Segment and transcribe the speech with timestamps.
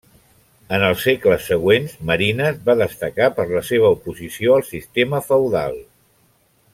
[0.77, 5.79] En els segles següents Marines va destacar per la seva oposició al sistema feudal.